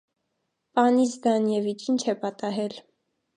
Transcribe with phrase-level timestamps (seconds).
[0.79, 2.81] -Պանի Զդանևիչ, ի՞նչ է պատահել: